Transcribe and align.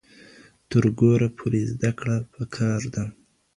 تر 0.69 0.83
ګوره 0.99 1.27
پورې 1.37 1.61
زده 1.73 1.91
کړه 1.99 2.17
پکار 2.35 2.81
ده. 2.93 3.03